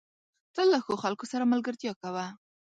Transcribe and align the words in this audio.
تل 0.53 0.67
له 0.73 0.79
ښو 0.85 0.93
خلکو 1.03 1.25
سره 1.31 1.51
ملګرتيا 1.53 1.93
کوه. 2.01 2.25